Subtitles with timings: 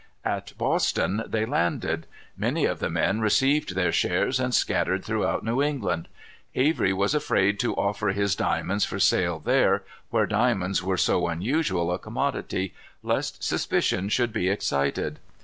[0.25, 2.07] At Boston they landed.
[2.35, 6.07] Many of the men received their shares, and scattered throughout New England.
[6.55, 11.93] Avery was afraid to offer his diamonds for sale there, where diamonds were so unusual
[11.93, 15.19] a commodity, lest suspicion should be excited.